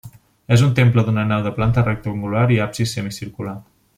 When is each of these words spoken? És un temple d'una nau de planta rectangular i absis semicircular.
És 0.55 0.61
un 0.67 0.71
temple 0.79 1.03
d'una 1.09 1.25
nau 1.33 1.43
de 1.49 1.51
planta 1.59 1.85
rectangular 1.89 2.43
i 2.57 2.61
absis 2.69 2.97
semicircular. 2.99 3.57